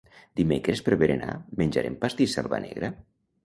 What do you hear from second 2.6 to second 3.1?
negra?